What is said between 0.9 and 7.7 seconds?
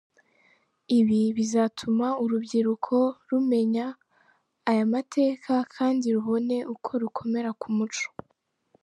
Ibi bizatuma urubyiruko rumenya aya mateka kandi rubone uko rukomera ku